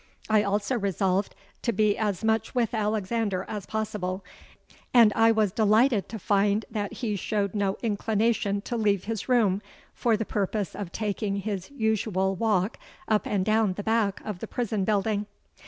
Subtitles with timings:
[0.31, 4.25] I also resolved to be as much with Alexander as possible;
[4.95, 9.61] and I was delighted to find that he showed no inclination to leave his room
[9.93, 14.47] for the purpose of taking his usual walk up and down the back of the
[14.47, 15.27] prison building.